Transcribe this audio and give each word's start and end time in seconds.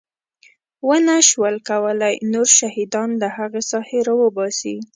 ونه 0.87 1.15
شول 1.29 1.55
کولی 1.69 2.13
نور 2.33 2.47
شهیدان 2.59 3.09
له 3.21 3.27
هغې 3.37 3.61
ساحې 3.71 3.99
راوباسي. 4.07 4.75